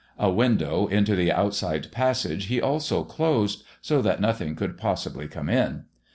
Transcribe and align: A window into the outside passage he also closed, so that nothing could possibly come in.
A 0.17 0.31
window 0.31 0.87
into 0.87 1.15
the 1.15 1.31
outside 1.31 1.91
passage 1.91 2.45
he 2.45 2.59
also 2.59 3.03
closed, 3.03 3.63
so 3.83 4.01
that 4.01 4.19
nothing 4.19 4.55
could 4.55 4.75
possibly 4.75 5.27
come 5.27 5.47
in. 5.47 5.83